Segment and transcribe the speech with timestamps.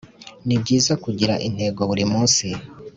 [0.47, 2.47] nibyiza kugira intego buri munsi,